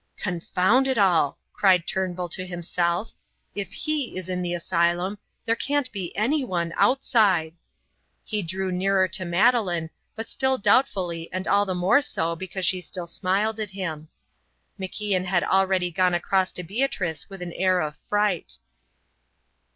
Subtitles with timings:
[0.17, 3.13] "Confound it all!" cried Turnbull to himself,
[3.53, 7.53] "if he is in the asylum, there can't be anyone outside."
[8.23, 12.81] He drew nearer to Madeleine, but still doubtfully and all the more so because she
[12.81, 14.07] still smiled at him.
[14.79, 18.57] MacIan had already gone across to Beatrice with an air of fright.